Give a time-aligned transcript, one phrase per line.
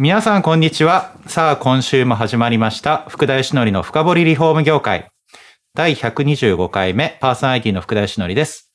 [0.00, 1.12] 皆さんこんにちは。
[1.26, 2.98] さあ今週も始まりました。
[3.08, 5.10] 福田義則の深掘りリフォーム業界。
[5.74, 8.72] 第125回目パーソナリティの福田義則です、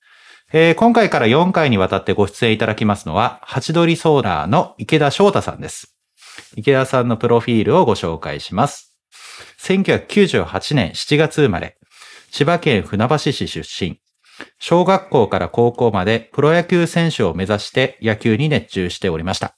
[0.51, 5.95] えー今回から4回にわたってご出演いただきますのはハチドリソーラーの池田翔太さんです。
[6.57, 8.93] 池田さんのプロフィールをご紹介します。
[9.61, 11.77] 1998年7月生まれ。
[12.31, 14.01] 千葉県船橋市出身。
[14.59, 19.55] 小学校から高校までプロ野球選手を目指して野球に熱中しておりました。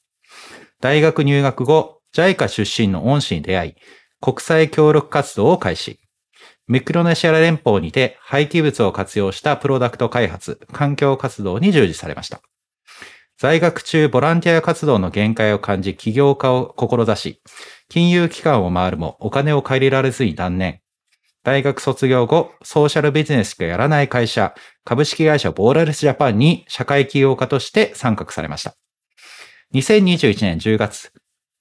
[0.81, 3.75] 大学入学後、JICA 出身の恩師に出会い、
[4.21, 5.99] 国際協力活動を開始。
[6.67, 12.41] ミクロネシア連邦にて廃棄物を活用したプロダクト開発、環境活動に従事されました。
[13.37, 17.41] 在学中、ボランティア活動の限界を感じ、起業家を志し、
[17.89, 20.79] 金融機関を回るもお金を借りられずに断念。
[21.43, 28.75] 大学卒業後、ソーシャルビジネスしかやらない会社、株式会社ボーラレスジャパンに社会起業家として参画されました。
[29.75, 31.11] 2021年10月、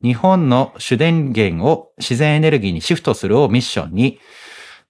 [0.00, 4.20] 日本の主電源を自然エネルギーにシフトするをミッションに、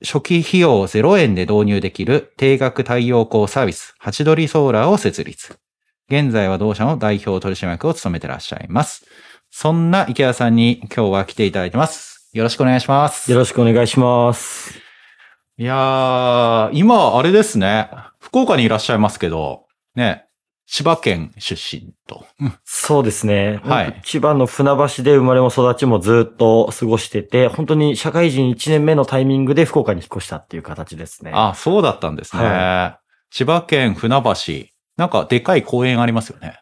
[0.04, 5.56] 初期費用0円で導入できる定額太陽光サービス、ハチドリソーラーを設立。
[6.10, 9.06] 現在は同社の代表取締役を務めてらっしゃいます。
[9.50, 12.28] そんな池田さんに今日は来ていただいてます。
[12.34, 13.32] よろしくお願いします。
[13.32, 14.78] よろしくお願いします。
[15.56, 17.88] いやー、今、あれですね。
[18.20, 19.64] 福岡にいらっしゃいますけど、
[19.94, 20.23] ね、
[20.66, 22.24] 千葉県出身と。
[22.64, 23.60] そうですね。
[23.64, 31.32] はい千葉の船橋で生まれも育ちもずっと過ごしてて、本当に社会人1年目のタイミングで福岡に引っ越したっていう形ですね。
[31.34, 32.42] あ、そうだったんですね。
[32.42, 34.74] は千葉県船橋。
[34.96, 36.60] なんかでかい公園ありますよね。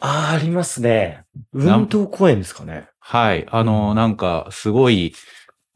[0.00, 1.24] あー、ありますね。
[1.52, 2.88] 運動公園ですかね。
[2.98, 3.46] はい。
[3.50, 5.14] あの、なんか、すごい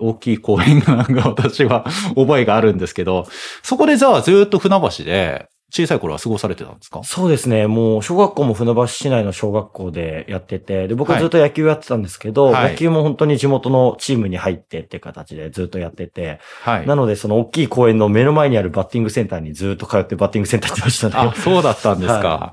[0.03, 1.85] 大きい公園がなんか私は
[2.17, 3.27] 覚えがあるんですけど、
[3.63, 7.03] そこでじゃあずっと船橋で小さい頃は過ごされてたんですか？
[7.03, 7.67] そうですね。
[7.67, 16.87] もう、小学校も船橋市内の小学校でやってて、で、僕はずっと野球やってたんですけど、はい野球も本当に地元のチームに入ってっていう形でずっとやってて、はい。
[16.87, 21.15] なので、その大きい公園の目の前にあるバッティングセンターにずっと通ってバッティングセンター行ってましたね。
[21.17, 22.15] あ、そうだったんですか。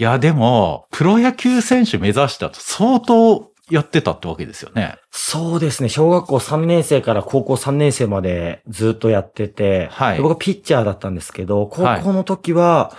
[0.00, 4.96] いや、でも、プロ野球選手目指したと相当やってたってわけですよね。
[5.10, 5.88] そうですね。
[5.88, 12.92] 小学校3年生から高校3年生までずっとやってて、はいで僕はピッチャーだったんですけど、高はい校の時は、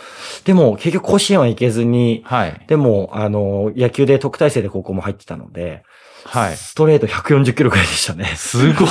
[0.46, 2.66] でも結局甲子園は行けずに、はい。
[2.68, 5.84] でも、あの、野球で特待生で高校も入ってたので、
[6.26, 6.56] はい。
[6.56, 8.26] ストレート140キロくらいでしたね。
[8.36, 8.90] すごい。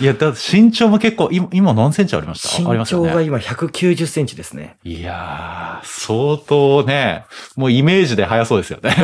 [0.00, 2.72] いや、だって身長も結構、今、今何センチありました？
[2.72, 2.86] 身。
[2.86, 4.78] 長が今190センチですね。
[4.84, 7.24] いやー、相当ね、
[7.54, 8.94] もうイメージで速そうですよね。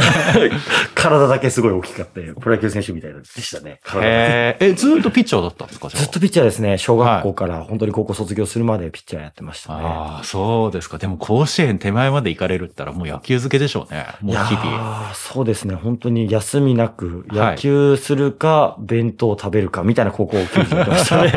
[0.95, 3.81] 体だけすごい大きかって、プロ野球選手みたいでしたね。
[3.85, 5.89] 体だけへーえ、ずっとピッチャーだったんですか？
[5.91, 6.79] ずっとピッチャーですね。
[6.79, 9.83] 小学校から本当に高校卒業するまでピッチャーやってましたね。
[9.85, 10.97] ああ、そうですか。
[10.97, 14.06] でも甲子園手前まで行かれるったらもう野球漬けでしょうね。
[14.23, 15.11] もう日々。
[15.11, 15.75] ーそうですね。
[15.75, 21.32] 本当に休みなく、はい野球するか、弁当を食べるか、みたいなここを聞いてましたね。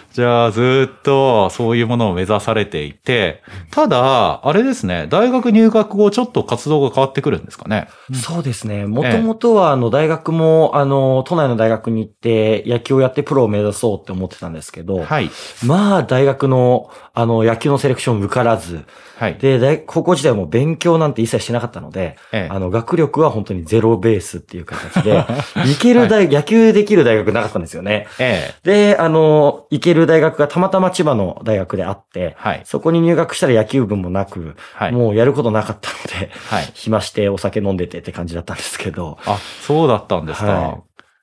[0.16, 7.88] じゃあ、ずっとそういうものを目指されていて、ただ、あれですね、大学入学後ちょっと活動が変わってくるんですかね。
[8.14, 8.86] そうですね。
[8.86, 15.30] もともとは、あの、大学も、あの、都内の大学に行って、野球をやってプロを目指そうって思ってたんですけど、はい。
[15.66, 19.38] まあ、大学の、あの、野球のセレクション受からず、はい。
[19.38, 25.24] で、大高校時代も勉強なんて一切してなかったので、ええあの、学力は本当にゼロベースっていう形で、
[25.56, 28.06] 行ける大、野球できる大学なかったんですよね。
[28.18, 28.92] ええ。
[28.92, 32.62] で、あの、行ける大学がたまたま千葉の大学であって、はい。
[32.64, 34.92] そこに入学したら野球部もなく、はい。
[34.92, 36.70] もうやることなかったので、はい。
[36.74, 40.52] 暇してお酒飲んでてって感じだったんですけど、あ、そうだったんですか。
[40.52, 40.82] はい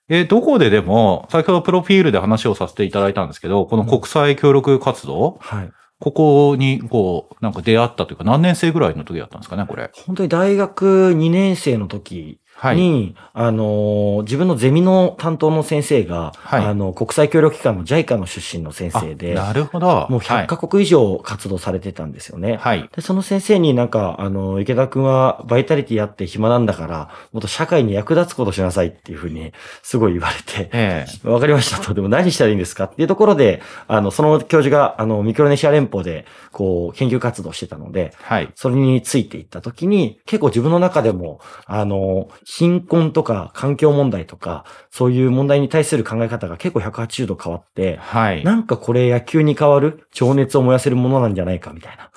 [0.09, 5.71] え、どこででも、先ほどプロフィールで話をさせていただいたんですけど、この国際協力活動、はい。
[5.99, 9.89] ここに、こう、なんか出会ったというか、何年生ぐらいの時だったんですかね、これ。
[10.05, 12.77] 本当に大学2年生の時はい。
[12.77, 20.07] に、あの、自分のゼミの担当の先生が、はいあの、国際協力機関の JICA の出身の先生で、あなるほど。
[20.09, 22.55] もう100カ国以上活動されてたんですよね。
[22.55, 22.89] はい。
[22.95, 29.51] で、その先生になんか、あの、池田くんはバイタリティやって暇なんだから、もっと社会に役立つことしなさいっていうふうに、
[29.81, 31.93] すごい言われて、ええわかりましたと。
[31.93, 38.49] でも何したらいいんですかっていうところで、あの、その教授が、あの、ミクロネシア連邦で、こう、研究活動してたので、はい。
[38.55, 48.43] それについていったときに、結構自分の中でも、あの、貧困とか環境問題とか、そういう問題に対する考え方が結構180度変わって、はい。
[48.43, 52.11] なんかこれ野球に変わる情熱を燃やせるものなんじゃないかみたいな。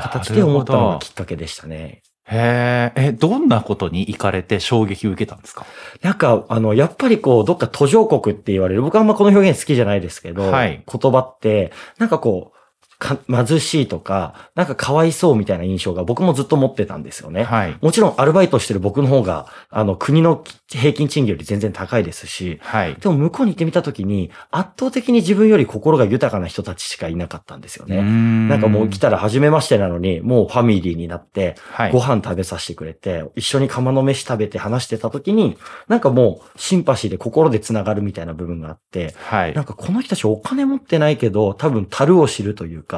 [0.00, 2.02] 形で思ったのがきっかけでしたね。
[2.24, 5.66] へえ、え、どんなことに行かれて衝撃を受けたんですか？
[6.02, 10.82] なんか、あの、やっぱりこう、どっか途上国って言われる、僕はあんまこの表現好きじゃないですけど、はい。
[10.90, 12.61] 言葉って、なんかこう、か
[13.28, 17.42] 貧しいとか、なんかかわいそうみたいな印象が僕もずっと持ってたんですよね。
[17.42, 17.76] はい。
[17.80, 22.94] もちろんアルバイトしてる僕の方が、あの、国の平均賃金より全然高いですし、はい。
[22.94, 28.02] でも向こうに行ってみたときに、圧倒的に自分より心が豊かな人たちしかいなかったんですよね。
[28.02, 31.92] ななんかもう来たら初めましてなのに、もうファミリーになって、はい。
[31.92, 35.56] ご飯食べさせてくれて、一緒に釜の飯食べて話してた時に、
[35.88, 39.54] なんかもうシンパシーで心で繋がるみたいな部分があって、はい。
[39.54, 42.91] なんかこの人たちお金持ってないけど、多分樽を知るというか、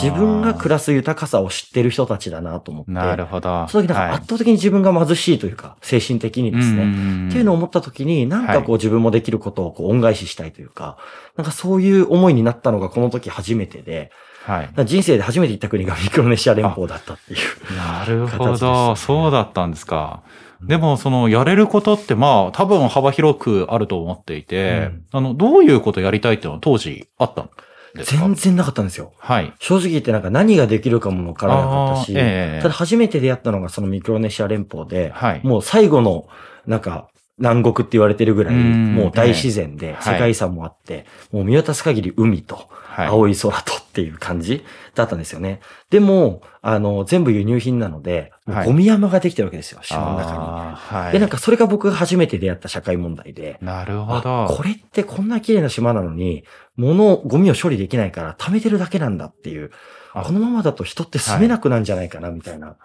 [0.00, 3.66] 自分が暮らす豊かさを知ってる人たちだなと思って、なるほど。
[3.68, 6.86] その時なんかはい圧倒的に自分が貧しいというか、精神的にですね。
[6.86, 10.96] ねっていうのを思った時に、なんかこうはい自分もできることをこう恩返ししたいというか、
[11.36, 14.10] なんかそういう思いになったのがこの時初めてで、
[14.46, 14.84] はい。
[14.84, 17.76] 人生で初めて行った国がミクロネシア連邦だったっていう。
[17.76, 18.90] なるほど。
[18.90, 20.22] ねそうだったんですか。
[20.62, 27.50] でも、その、やれることって、まあ、多分幅広くあると思っていて、あの、どういうことやりたいっていうのは当時あったん
[27.96, 28.20] ですか？
[28.20, 29.12] 全然なかったんですよ。
[29.18, 29.52] はい。
[29.58, 35.40] 正直言ってなんか何ができるかもわからなかったし、ええただ初めて出会ったのがそのミクロネシア連邦で、はい。
[35.44, 36.26] もう最後の
[36.66, 37.08] なんか
[37.38, 43.06] 南国って言われてるぐらい、うんもう大自然でええ世界遺産もあって、もう見渡す限り海とはい。
[43.08, 44.64] 青い空とっていう感じ
[44.94, 45.60] だったんですよね。
[45.90, 51.10] でも、あの、全部輸入品なので、はいゴミ山ができてるわけですよ、島の中に。
[51.10, 51.12] い。
[51.12, 54.54] で、なんかそれが僕が初めて出会った社会問題で、なるほあど。
[54.54, 56.44] これってこんな綺麗な島なのに、
[56.76, 59.70] 物、ゴミを処理できないから貯めてるだけなんだっていう、
[60.14, 62.76] あこのままだと人って住めなくなんじゃないかなみたいな。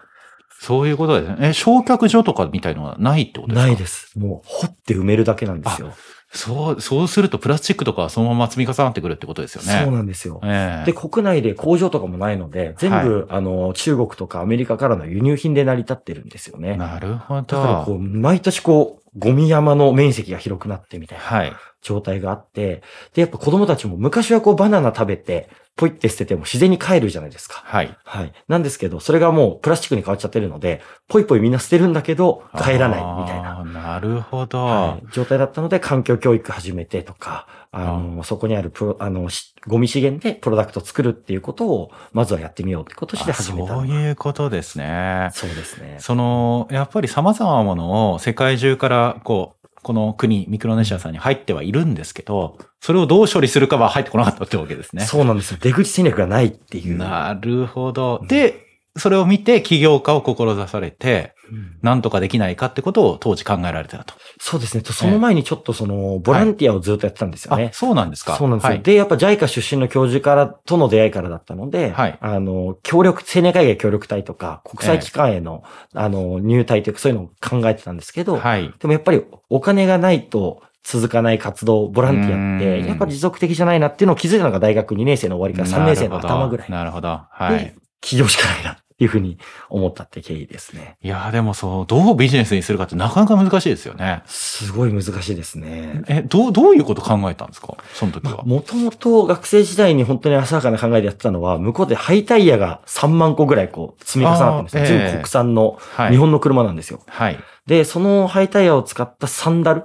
[0.60, 1.48] そういうことですね。
[1.48, 3.66] え、焼却所とかみたいのはないってことですか？
[3.66, 4.18] ないです。
[4.18, 5.92] もう掘って埋めるだけなんですよ。
[6.34, 9.82] そう、そうするとプラスチックとかはそのまま積み重なってくるってことですよね。
[9.84, 10.40] そうなんですよ。
[10.44, 16.76] ええで、国内で工場とかもないので、全部、あの、中国とかアメリカからの輸入品で成り立ってるんですよね。
[16.76, 17.94] なるほだからこど。
[17.96, 21.52] う、毎年こう、ゴミ山の面積が広くなってみたいなはい。
[21.82, 22.82] 状態があって、
[23.12, 27.62] で、やっぱ子供たちも昔はこうバナナ食べて、ポイって捨てても自然に帰るじゃないですか。
[27.64, 27.96] はい。
[28.04, 28.32] はい。
[28.46, 33.64] なんですけど、それがもうプラスチックに変わっちゃってるので、ポイポイみんな捨てるんだけど、帰らないみたいな。
[33.64, 34.64] なるほど。
[34.64, 45.30] はい、状態だったので、環境教育始めてとか、あの、そこにあるプロ、あの、しゴミ資源でプロダクト作るっていうことを、まずはやってみようってことしてあ始めたそういうことですね。
[45.32, 45.96] そうですね。
[46.00, 55.04] その、やっぱり様々なものを世界中から、こう、この国、ミクロネシアさんに入ってはいるんですけど、それをどう処理するかは入ってこなかったってわけですね。
[55.04, 55.58] そうなんですよ。
[55.60, 56.96] 出口戦略がないっていう。
[56.96, 58.24] なるほど。
[58.28, 61.41] で、それを見て起業家を志されて、うん
[61.82, 64.14] なんとかできないかってことを当時考えられてたと。
[64.40, 64.82] そうですね。
[64.82, 67.70] とその前にちょっとその、ボランティアをずっとやってたんですよね。
[67.72, 68.36] あ、そうなんですか。
[68.36, 68.70] そうなんですよ。
[68.70, 68.82] はい。
[68.82, 75.62] で、やっぱ JICA 出身の教授から、との出会いからだったので、はいあの、協力、青年会議協力隊とか、国際機関への、
[75.94, 78.72] あの、入隊というか、そういうのを考えてたんですけど、はい。
[78.78, 86.70] でもやっぱりお金がないと続かない活動、ボランティアっうて、んやっぱり持続的じゃないなっていうのを気づいたのが大学2年生の終わりから3年生の頭ぐらい。
[86.70, 87.20] なるほど。
[87.30, 87.74] はいで。
[88.02, 90.96] 起業しかないなっていうふうに思ったって経緯ですね。
[91.02, 94.22] いやーでもそう、どうビジネスにするかってなかなか難しいですよね。
[94.26, 96.02] すごい難しいですね。
[96.08, 97.76] え、どう、どういうこと考えたんですか？
[97.94, 98.42] その時は。
[98.44, 104.82] もともと学生時代に本当に浅はかな考えでやってたのは、向こうでハイタイヤが3万個ぐらいこう積み重なってるんですよ。
[104.82, 106.10] あーええ全部国産のはい。
[106.10, 107.00] 日本の車なんですよ。
[107.06, 107.38] はい。
[107.66, 109.84] で、そのハイタイヤを使ったサンダル、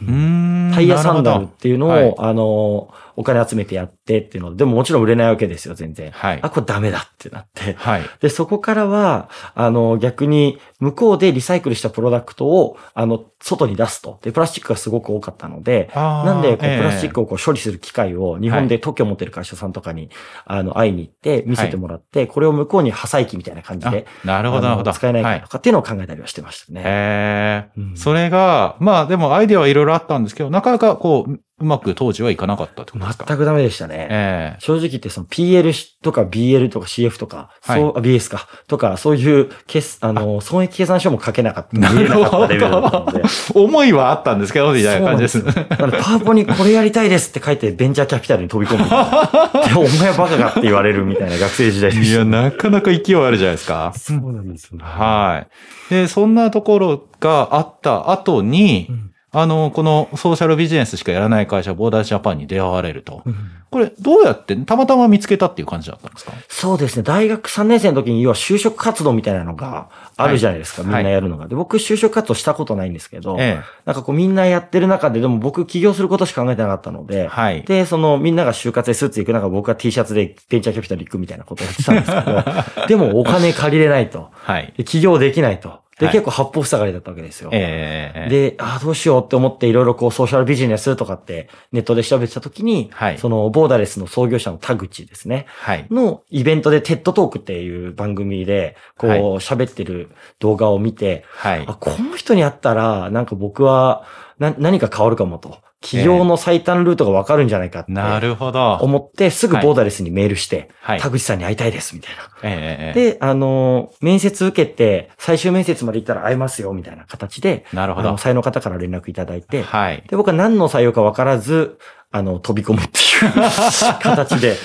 [0.00, 0.72] うーん。
[0.74, 6.12] タイヤサンダルっていうのを、はいあの、お金集めてやってっていうので、でももちろん売れないわけですよ、全然。
[6.12, 6.38] はい。
[6.42, 7.74] あ、これダメだってなって。
[7.74, 8.02] はい。
[8.20, 14.18] で、そこからは、あの、逆に、向こうでリサイクルしたプロダクトを、あの、外に出すと。
[14.22, 20.10] で、プラスチックがすごく多かったので、ななんで、こう、プラスチッククをこう処理する機械を日本で特許を持ってる会社さんとかに、
[20.44, 24.92] あの、会いに行って、見せてもらって、これを向こうに破砕機みたいな感じで、なるほど、なるほど。
[24.92, 26.82] 使えないはいかとかっていうのを考えたりはしてましたね。
[26.84, 33.24] へえ、うんそれが、まあでもアイデアはいろいろあったんですけど、なかなかこう、うまく当時はいかなかったってことですか？
[33.26, 34.08] 全くダメでしたね。
[34.10, 35.72] ええ正直言ってその PL
[36.02, 43.22] とか BL とか CF とか、はいそう、あ BS か、とか、そういう決、あの、損益計算書も書けなかった、なかったレベルだったので。
[43.54, 45.40] 思いはあったんですけど、みたいな感じです。
[45.40, 48.84] そうなんですよなのでパワポにこれやりたいですって書いてベンチャーキャピタルに飛び込む。
[49.66, 52.16] でお前バカかって言われるみたいな学生時代でした。
[52.16, 53.92] いや、なかなか勢いあるじゃないですか。
[53.96, 54.84] そうなんですよね。
[54.84, 55.46] は
[55.90, 55.94] い。
[55.94, 63.22] で、そんなところがあった後に、うんあの、このソーシャルビジネスしかやらない会社、ボーダージャパンに出会われると。
[63.26, 63.34] うん
[63.68, 66.32] これ、どうやって、たまたま見つけたっていう感じだったんですか？
[66.48, 67.02] そうですね。
[67.02, 70.82] 大学3年生の時に、要は就職活動みたいなのがあるじゃないですか。
[70.82, 71.48] はいみんなやるのが。
[71.48, 77.12] で、僕就職活動したことないんですけど、えなんかこうみんなやってる中で、でも僕起業することしか考えてなかったのえ。
[77.12, 77.62] で、はい。
[77.64, 84.30] で、そのみんなが就活でスーツ行く中、僕は T シャツでベンチャーキャピタル行くみたいなことをやってたんですけど、 でもお金借りれないと。
[84.32, 84.72] はい。
[84.76, 85.80] で起業できないと。
[85.98, 87.48] で、はい結構八方塞がりだったわけですよ。
[87.52, 88.28] ええ。
[88.28, 95.46] で、ああ、どうしようって思っていろいろこうソーシャルビジネスとかってネットで調べてた時に、はいそのボーダレスの創業者の田口ですね。
[95.48, 95.86] はい。
[95.90, 101.74] のイベントでテッドトークっていう番組で、こうはい喋ってる動画を見て、はいあ、。
[101.74, 104.04] この人に会ったら、なんか僕は
[104.38, 105.58] な何か変わるかもと。
[105.82, 108.74] 起業の最短ルートがわかるんじゃないかってなるほど。
[108.80, 111.00] 思って、すぐボーダレスにメールして、はい。
[111.00, 112.22] 田口さんに会いたいです、みたいな。
[112.42, 112.94] ええ。
[112.98, 118.18] ええで、あの、面接受けて、最終面接まで行ったら会えますよ、みたいな形で、なるほどあの、。
[118.18, 120.02] 採用の方から連絡いただいて、はい。
[120.08, 121.78] で、僕は何の採用か分からず、
[122.10, 123.32] あの、飛び込むっていう
[124.02, 124.56] 形で、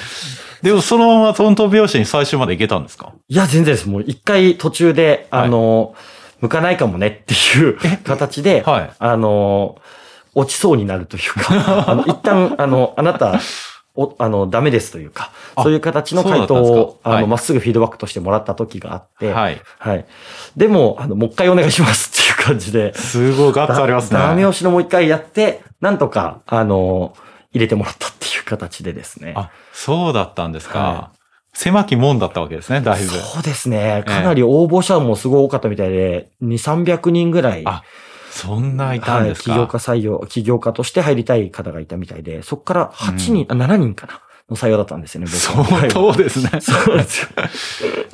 [0.64, 3.14] でも、そのままトントン拍子に最終まで行けたんですか？
[3.28, 3.90] いや、全然です。
[3.90, 5.94] もう一回途中で、あの、
[6.40, 8.90] 向かないかもねっていう形で、はい。
[8.98, 9.76] あの、
[10.36, 13.40] 落ちそうになるというか、 あの、一旦、あの、あなた、
[13.96, 19.62] お、あの、ダメですというか、あそういう形の回答を、あの、はいまっすぐフィードバックとしてもらった時があって、はい。
[19.80, 20.06] はい。
[20.56, 24.20] でも、あの、もう一回お願いしますっていう感じで、すごいガッツありますね。
[24.20, 27.14] ダメ押しのもう一回やって、なんとか、あの、
[27.52, 29.34] 入れてもらったっていう形でですね。
[29.36, 30.80] あ、そうだったんですか？
[30.80, 31.10] は
[31.54, 33.10] 狭き門だったわけですね、だいぶ。
[33.10, 34.04] そうですね。
[34.08, 37.64] かなり応募者もすごい多かったみたいで、2、300人ぐらい。
[37.66, 37.84] あ
[38.32, 39.52] そんないたんですか？
[39.52, 46.62] はい、起業家採用、起業家として入りたい方がいたみたいで、そこから8人、あ、7人かなの採用だったんですよね、僕は相当ですね。
[46.62, 47.30] そうですよ。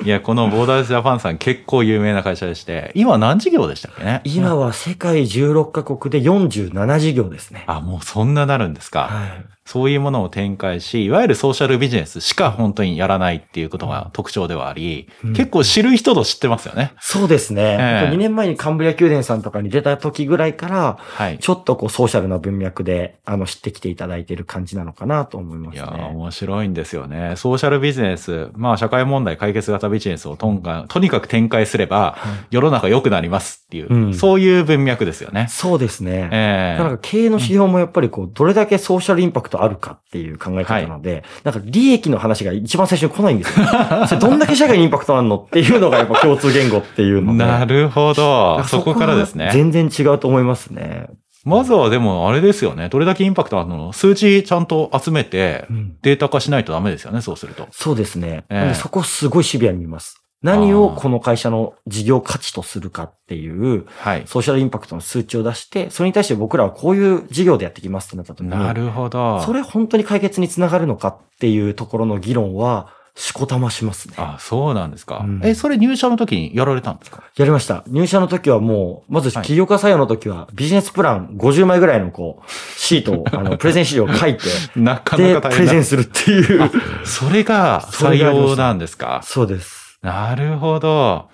[0.04, 4.04] いや、このボーダーズジャパンさん結構有名な会社でして、今何事業でしたっけ？
[4.04, 7.64] ね今は世界16カ国で47事業ですね。
[7.66, 9.08] あ、もうそんななるんですか。
[9.10, 9.46] はい。
[9.68, 16.94] そういうものを展開し、いわゆるソーシャルビジネスしか本当にやらないっていうことが特徴ではあり、うん結構知る人ぞ知ってますよね。
[17.00, 17.76] そうですね。
[17.78, 21.38] ええ2年前にカンブリア宮殿さんとかに出た時ぐらいから、はい。
[21.38, 26.04] ちょっとこうソーシャルな文脈で、あの、知ってきていただいている感じなのかなと思いまいやー、すね。
[26.14, 27.34] 面白いんですよね。
[27.36, 35.46] ソーシャルビジネス、まあ社会問題解決型ビジネスをとんかとにかく展開すれば、はい世の中良くなりますっていう、うんそういう文脈ですよね。
[35.50, 36.30] そうですね。
[36.32, 43.66] ええなんか経営の指標もやっぱりこう、どれだけソーシャルインパクトあるかっていう考え方なので、なんか利益の話が一番最初に来ないんですよ。
[44.06, 47.38] それどんだけ社会にインパクトあるのっていうのがやっぱ共通言語っていうので。
[47.44, 48.62] なるほど。
[48.64, 49.50] そこからですね。
[49.52, 51.06] 全然違うと思いますね。
[51.44, 52.88] まずはでもあれですよね。
[52.88, 53.92] どれだけインパクトあるの？
[53.92, 57.66] 数値ちゃんと集めてうんデータ化しないとダメですよね、そうすると。
[57.70, 58.44] そうですね。
[58.50, 60.20] ええなんでそこすごいシビアに見ます。
[60.42, 64.22] 何をこの会社の事業価値とするかっていう、はい。
[64.26, 69.40] ソーシャルインパクトの数値を出して、それに対して僕らはこういう事業でやっていきますってなった時に、なるほど。
[69.42, 74.14] それ本当に解決につながるのかっていうところの議論は、しこたましますね。
[74.16, 75.22] あ、そうなんですか。
[75.24, 77.24] うんえ、それ入社の時にやられたんですか？
[77.36, 77.82] やりました。
[77.88, 84.44] 入社の時はもう、まずはい起業家採用の時は、ビジネスプラン50枚ぐらいのこう、シートを、 あの、プレゼン資料を書いて、
[84.76, 85.56] なかで、なか大変だ。
[85.56, 86.70] プレゼンするっていう。
[87.04, 89.20] それが採用なんですか？
[89.24, 89.77] そうです。
[90.02, 91.28] なるほど。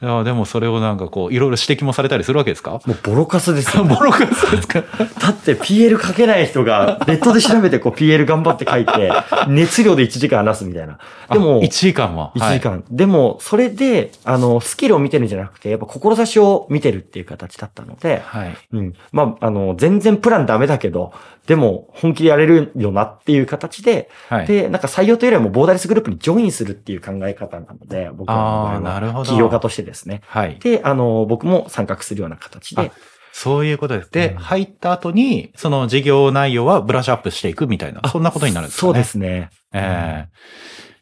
[0.00, 2.80] いや、でもそれをなんかこう、いろいろ指摘もされたりするわけですか？
[2.86, 3.82] もうボロカスですよ。
[3.84, 4.82] ボロカスですか？
[5.20, 9.10] だって PL 書けない人が、ネットで調べてこう PL 頑張って書いて、
[9.48, 10.98] 熱量で1時間話すみたいな。
[11.32, 12.30] でも、1時間も。
[12.36, 12.84] 1時間。
[12.92, 18.44] でも、それで、あの、スキルを見てるんじゃなくて、やっぱ志を見てるっていう形だったので、はい。
[18.44, 18.56] はい。
[18.74, 18.94] うん。
[19.10, 21.12] まあ、あの、全然プランダメだけど、
[21.48, 24.46] でも、本気でやれるよなっていう形で、はい。
[24.46, 28.74] で、なんか採用というよりもボーダレスグループにジョインするっていう考え方なので、僕は。
[28.74, 30.20] あーなるほど起業家としてですね。
[30.26, 30.58] はい。
[30.60, 32.92] で、あの、僕も参画するような形で、
[33.32, 34.10] そういうことです。
[34.10, 38.92] で、うん入った後に、その事業内容はブラッシュアップしていくみたいな、そんなことになるんですかね。
[38.92, 39.04] そうで。
[39.04, 39.50] すね。
[39.72, 40.28] ええ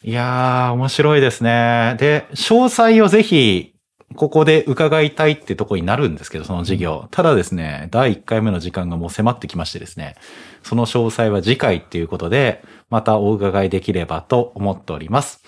[0.09, 1.97] いやー、面白いですね。
[1.99, 3.75] で、詳細をぜひ、
[4.15, 7.09] ここで伺いたいってとこになるんですけど、その事業。
[7.11, 10.15] ただですね、第1回目の時間がもう迫ってきましてですね、
[10.63, 15.43] その詳細は次回っていうことで、またお伺いできればと思っております。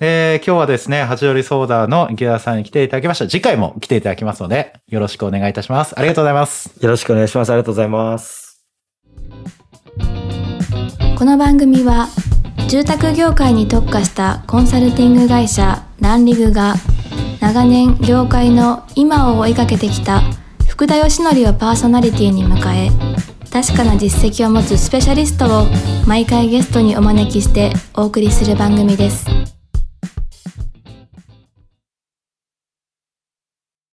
[0.00, 3.28] えー今日はですね、八鳥ソーダの池田さんに来ていただきました。
[3.28, 5.98] 次回も来ていただきますので、よろしくお願いいたします。
[5.98, 6.74] ありがとうございます。
[6.80, 7.50] よろしくお願いします。
[7.50, 8.44] ありがとうございます。
[11.16, 12.08] この番組は
[12.68, 16.74] 住宅業界に特化したコンサルティング会社ランリグが
[17.40, 20.22] 長年業界の今を追いかけてきた
[20.68, 22.90] 福田義則をパーソナリティに迎え
[23.52, 25.66] 確かな実績を持つスペシャリストを
[26.06, 29.53] 毎回ゲストにお招きしてお送りする番組です。